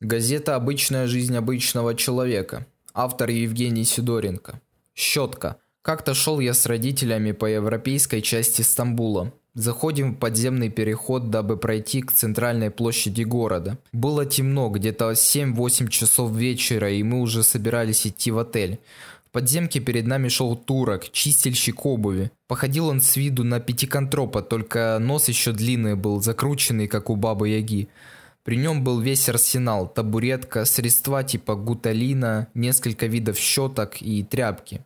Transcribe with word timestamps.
Газета 0.00 0.54
«Обычная 0.54 1.08
жизнь 1.08 1.36
обычного 1.36 1.92
человека». 1.96 2.68
Автор 2.94 3.30
Евгений 3.30 3.82
Сидоренко. 3.82 4.60
Щетка. 4.94 5.56
Как-то 5.82 6.14
шел 6.14 6.38
я 6.38 6.54
с 6.54 6.66
родителями 6.66 7.32
по 7.32 7.46
европейской 7.46 8.20
части 8.20 8.62
Стамбула. 8.62 9.32
Заходим 9.54 10.14
в 10.14 10.18
подземный 10.18 10.70
переход, 10.70 11.30
дабы 11.30 11.56
пройти 11.56 12.02
к 12.02 12.12
центральной 12.12 12.70
площади 12.70 13.24
города. 13.24 13.76
Было 13.92 14.24
темно, 14.24 14.68
где-то 14.68 15.10
7-8 15.10 15.88
часов 15.88 16.30
вечера, 16.30 16.92
и 16.92 17.02
мы 17.02 17.20
уже 17.20 17.42
собирались 17.42 18.06
идти 18.06 18.30
в 18.30 18.38
отель. 18.38 18.78
В 19.26 19.30
подземке 19.32 19.80
перед 19.80 20.06
нами 20.06 20.28
шел 20.28 20.54
турок, 20.54 21.10
чистильщик 21.10 21.84
обуви. 21.84 22.30
Походил 22.46 22.86
он 22.86 23.00
с 23.00 23.16
виду 23.16 23.42
на 23.42 23.58
пятиконтропа, 23.58 24.42
только 24.42 24.96
нос 25.00 25.26
еще 25.26 25.50
длинный 25.50 25.96
был, 25.96 26.22
закрученный, 26.22 26.86
как 26.86 27.10
у 27.10 27.16
бабы 27.16 27.48
Яги. 27.48 27.88
При 28.48 28.56
нем 28.56 28.82
был 28.82 28.98
весь 28.98 29.28
арсенал, 29.28 29.86
табуретка, 29.86 30.64
средства 30.64 31.22
типа 31.22 31.54
гуталина, 31.54 32.48
несколько 32.54 33.04
видов 33.04 33.36
щеток 33.36 34.00
и 34.00 34.22
тряпки. 34.22 34.80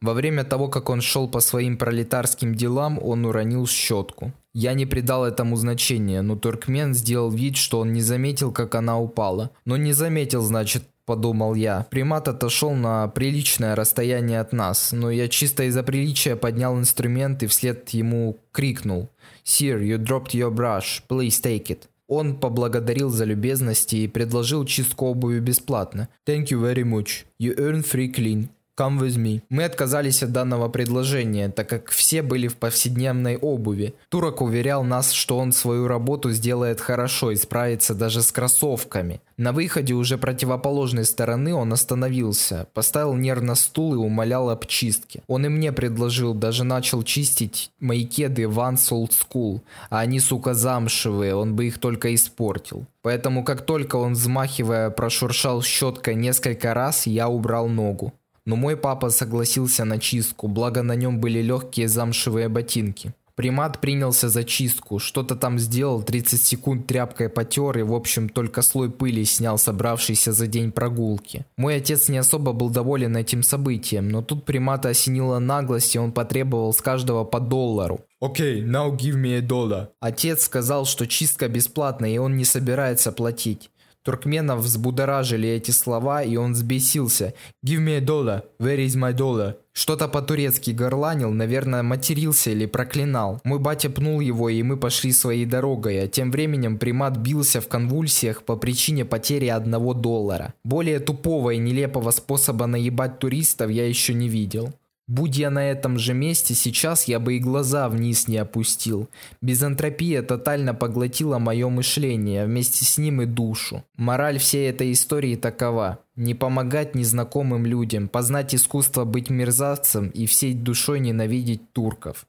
Во 0.00 0.14
время 0.14 0.44
того, 0.44 0.68
как 0.68 0.88
он 0.88 1.00
шел 1.00 1.28
по 1.28 1.40
своим 1.40 1.76
пролетарским 1.76 2.54
делам, 2.54 3.00
он 3.02 3.24
уронил 3.24 3.66
щетку. 3.66 4.32
Я 4.54 4.74
не 4.74 4.86
придал 4.86 5.24
этому 5.24 5.56
значения, 5.56 6.22
но 6.22 6.36
туркмен 6.36 6.94
сделал 6.94 7.32
вид, 7.32 7.56
что 7.56 7.80
он 7.80 7.92
не 7.92 8.00
заметил, 8.00 8.52
как 8.52 8.76
она 8.76 8.96
упала. 9.00 9.50
Но 9.64 9.76
не 9.76 9.92
заметил, 9.92 10.42
значит, 10.42 10.84
подумал 11.04 11.56
я. 11.56 11.84
Примат 11.90 12.28
отошел 12.28 12.74
на 12.74 13.08
приличное 13.08 13.74
расстояние 13.74 14.38
от 14.38 14.52
нас, 14.52 14.92
но 14.92 15.10
я 15.10 15.26
чисто 15.26 15.64
из-за 15.64 15.82
приличия 15.82 16.36
поднял 16.36 16.78
инструмент 16.78 17.42
и 17.42 17.48
вслед 17.48 17.88
ему 17.88 18.38
крикнул. 18.52 19.08
«Sir, 19.44 19.82
you 19.82 19.98
dropped 19.98 20.30
your 20.30 20.54
brush, 20.54 21.02
please 21.08 21.42
take 21.42 21.70
it». 21.70 21.88
Он 22.08 22.40
поблагодарил 22.40 23.10
за 23.10 23.24
любезности 23.24 23.96
и 23.96 24.08
предложил 24.08 24.64
чистку 24.64 25.06
обуви 25.06 25.40
бесплатно. 25.40 26.08
Thank 26.26 26.46
you 26.46 26.60
very 26.60 26.84
much. 26.84 27.26
You 27.38 27.54
earn 27.58 27.82
free 27.82 28.12
clean. 28.12 28.48
Come 28.78 29.00
with 29.00 29.16
me. 29.16 29.42
Мы 29.48 29.64
отказались 29.64 30.22
от 30.22 30.30
данного 30.30 30.68
предложения, 30.68 31.48
так 31.48 31.68
как 31.68 31.90
все 31.90 32.22
были 32.22 32.46
в 32.46 32.56
повседневной 32.56 33.36
обуви. 33.36 33.94
Турок 34.08 34.40
уверял 34.40 34.84
нас, 34.84 35.10
что 35.10 35.36
он 35.36 35.50
свою 35.50 35.88
работу 35.88 36.30
сделает 36.30 36.80
хорошо 36.80 37.32
и 37.32 37.36
справится 37.36 37.94
даже 37.94 38.22
с 38.22 38.30
кроссовками. 38.30 39.20
На 39.36 39.52
выходе 39.52 39.94
уже 39.94 40.16
противоположной 40.16 41.04
стороны 41.04 41.54
он 41.54 41.72
остановился, 41.72 42.68
поставил 42.72 43.14
нервно 43.14 43.56
стул 43.56 43.94
и 43.94 43.96
умолял 43.96 44.50
об 44.50 44.66
чистке. 44.66 45.22
Он 45.26 45.46
и 45.46 45.48
мне 45.48 45.72
предложил, 45.72 46.34
даже 46.34 46.62
начал 46.62 47.02
чистить 47.02 47.72
мои 47.80 48.04
кеды 48.04 48.42
Vans 48.42 48.90
Old 48.90 49.10
School, 49.10 49.60
а 49.90 50.00
они, 50.00 50.20
сука, 50.20 50.54
замшевые, 50.54 51.34
он 51.34 51.56
бы 51.56 51.66
их 51.66 51.78
только 51.78 52.14
испортил. 52.14 52.86
Поэтому 53.02 53.44
как 53.44 53.62
только 53.62 53.96
он, 53.96 54.12
взмахивая, 54.12 54.90
прошуршал 54.90 55.62
щеткой 55.62 56.14
несколько 56.14 56.74
раз, 56.74 57.06
я 57.06 57.28
убрал 57.28 57.68
ногу. 57.68 58.12
Но 58.48 58.56
мой 58.56 58.78
папа 58.78 59.10
согласился 59.10 59.84
на 59.84 59.98
чистку, 59.98 60.48
благо 60.48 60.82
на 60.82 60.94
нем 60.96 61.20
были 61.20 61.42
легкие 61.42 61.86
замшевые 61.86 62.48
ботинки. 62.48 63.12
Примат 63.34 63.78
принялся 63.78 64.30
за 64.30 64.42
чистку, 64.42 64.98
что-то 64.98 65.36
там 65.36 65.58
сделал, 65.58 66.02
30 66.02 66.40
секунд 66.40 66.86
тряпкой 66.86 67.28
потер 67.28 67.76
и 67.78 67.82
в 67.82 67.92
общем 67.92 68.30
только 68.30 68.62
слой 68.62 68.90
пыли 68.90 69.24
снял 69.24 69.58
собравшийся 69.58 70.32
за 70.32 70.46
день 70.46 70.72
прогулки. 70.72 71.44
Мой 71.58 71.76
отец 71.76 72.08
не 72.08 72.16
особо 72.16 72.54
был 72.54 72.70
доволен 72.70 73.18
этим 73.18 73.42
событием, 73.42 74.08
но 74.08 74.22
тут 74.22 74.46
примата 74.46 74.88
осенила 74.88 75.38
наглость 75.38 75.94
и 75.94 75.98
он 75.98 76.12
потребовал 76.12 76.72
с 76.72 76.80
каждого 76.80 77.24
по 77.24 77.40
доллару. 77.40 78.00
Окей, 78.18 78.62
okay, 78.62 78.66
now 78.66 78.96
give 78.96 79.16
me 79.16 79.36
a 79.36 79.42
dollar. 79.42 79.88
Отец 80.00 80.44
сказал, 80.44 80.86
что 80.86 81.06
чистка 81.06 81.48
бесплатная 81.48 82.14
и 82.14 82.18
он 82.18 82.34
не 82.36 82.46
собирается 82.46 83.12
платить. 83.12 83.70
Туркменов 84.08 84.60
взбудоражили 84.60 85.50
эти 85.50 85.70
слова, 85.70 86.22
и 86.22 86.34
он 86.36 86.54
взбесился. 86.54 87.34
«Give 87.62 87.84
me 87.84 87.98
a 87.98 88.00
dollar. 88.00 88.42
Where 88.58 88.78
is 88.78 88.96
my 88.96 89.14
dollar?» 89.14 89.56
Что-то 89.74 90.08
по-турецки 90.08 90.70
горланил, 90.70 91.30
наверное, 91.30 91.82
матерился 91.82 92.50
или 92.50 92.64
проклинал. 92.64 93.38
Мой 93.44 93.58
батя 93.58 93.90
пнул 93.90 94.20
его, 94.20 94.48
и 94.48 94.62
мы 94.62 94.78
пошли 94.78 95.12
своей 95.12 95.44
дорогой, 95.44 96.02
а 96.02 96.08
тем 96.08 96.30
временем 96.30 96.78
примат 96.78 97.18
бился 97.18 97.60
в 97.60 97.68
конвульсиях 97.68 98.44
по 98.44 98.56
причине 98.56 99.04
потери 99.04 99.48
одного 99.48 99.92
доллара. 99.92 100.54
Более 100.64 101.00
тупого 101.00 101.50
и 101.50 101.58
нелепого 101.58 102.10
способа 102.10 102.64
наебать 102.64 103.18
туристов 103.18 103.70
я 103.70 103.86
еще 103.86 104.14
не 104.14 104.30
видел. 104.30 104.72
Будь 105.08 105.38
я 105.38 105.50
на 105.50 105.70
этом 105.70 105.98
же 105.98 106.12
месте, 106.12 106.54
сейчас 106.54 107.08
я 107.08 107.18
бы 107.18 107.36
и 107.36 107.38
глаза 107.38 107.88
вниз 107.88 108.28
не 108.28 108.36
опустил. 108.36 109.08
Безантропия 109.40 110.20
тотально 110.20 110.74
поглотила 110.74 111.38
мое 111.38 111.70
мышление, 111.70 112.44
вместе 112.44 112.84
с 112.84 112.98
ним 112.98 113.22
и 113.22 113.24
душу. 113.24 113.84
Мораль 113.96 114.38
всей 114.38 114.68
этой 114.68 114.92
истории 114.92 115.34
такова. 115.34 116.00
Не 116.14 116.34
помогать 116.34 116.94
незнакомым 116.94 117.64
людям, 117.64 118.08
познать 118.08 118.54
искусство 118.54 119.06
быть 119.06 119.30
мерзавцем 119.30 120.08
и 120.08 120.26
всей 120.26 120.52
душой 120.52 121.00
ненавидеть 121.00 121.72
турков. 121.72 122.26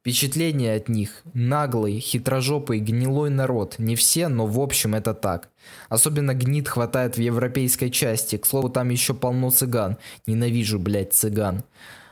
Впечатление 0.00 0.76
от 0.76 0.90
них– 0.90 1.22
наглый, 1.34 2.00
хитрожопый, 2.00 2.80
гнилой 2.80 3.30
народ. 3.30 3.76
Не 3.78 3.96
все, 3.96 4.28
но 4.28 4.46
в 4.46 4.60
общем 4.60 4.94
это 4.94 5.14
так. 5.14 5.48
Особенно 5.88 6.34
гнид 6.34 6.68
хватает 6.68 7.16
в 7.16 7.20
европейской 7.20 7.88
части. 7.88 8.36
К 8.36 8.44
слову, 8.44 8.68
там 8.68 8.90
еще 8.90 9.14
полно 9.14 9.50
цыган. 9.50 9.96
Ненавижу, 10.26 10.78
блядь, 10.78 11.14
цыган. 11.14 11.64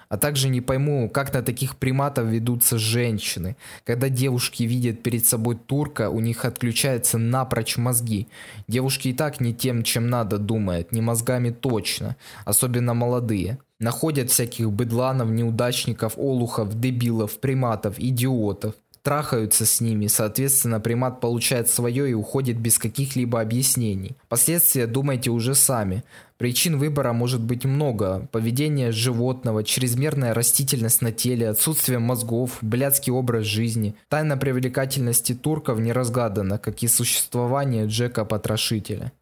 А 0.09 0.17
также 0.17 0.49
не 0.49 0.61
пойму, 0.61 1.11
как 1.11 1.35
на 1.35 1.43
таких 1.43 1.77
приматов 1.77 2.27
ведутся 2.27 2.79
женщины. 2.79 3.57
Когда 3.85 4.09
девушки 4.09 4.63
видят 4.63 5.03
перед 5.03 5.27
собой 5.27 5.57
турка, 5.57 6.11
у 6.11 6.21
них 6.21 6.45
отключаются 6.45 7.19
напрочь 7.19 7.77
мозги. 7.77 8.27
Девушки 8.69 9.09
и 9.09 9.13
так 9.13 9.41
не 9.41 9.55
тем, 9.55 9.83
чем 9.83 10.09
надо 10.09 10.39
думают, 10.39 10.93
не 10.93 11.01
мозгами 11.01 11.51
точно, 11.51 12.17
особенно 12.45 12.95
молодые. 12.95 13.59
Находят 13.81 14.31
всяких 14.31 14.73
быдланов, 14.73 15.29
неудачников, 15.29 16.15
олухов, 16.17 16.81
дебилов, 16.81 17.39
приматов, 17.39 17.99
идиотов 17.99 18.75
трахаются 19.09 19.65
с 19.65 19.81
ними, 19.81 20.07
соответственно, 20.07 20.81
примат 20.81 21.19
получает 21.19 21.71
свое 21.71 22.11
и 22.11 22.13
уходит 22.13 22.59
без 22.59 22.79
каких-либо 22.79 23.41
объяснений. 23.41 24.19
Последствия 24.29 24.87
думайте 24.87 25.31
уже 25.31 25.55
сами. 25.55 26.05
Причин 26.37 26.79
выбора 26.79 27.15
может 27.15 27.41
быть 27.41 27.65
много. 27.65 28.29
Поведение 28.33 28.93
животного, 28.93 29.65
чрезмерная 29.65 30.35
растительность 30.35 31.01
на 31.01 31.11
теле, 31.11 31.49
отсутствие 31.49 32.01
мозгов, 32.01 32.59
блядский 32.61 33.11
образ 33.11 33.47
жизни. 33.47 33.97
Тайна 34.11 34.37
привлекательности 34.37 35.35
турков 35.35 35.79
не 35.81 35.93
разгадана, 35.93 36.59
как 36.59 36.83
и 36.83 36.87
существование 36.87 37.87
Джека 37.87 38.27
Потрошителя. 38.27 39.13